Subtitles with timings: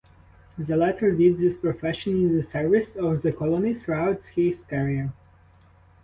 [0.57, 5.13] The latter did this profession in the service of the colony throughout his career.